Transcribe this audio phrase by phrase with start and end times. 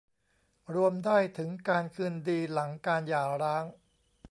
[0.75, 3.65] รวมได้ถึงการคืนดีหลังการหย่าร้าง